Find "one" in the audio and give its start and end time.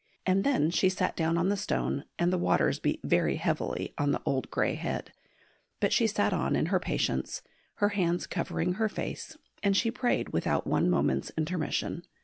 10.65-10.89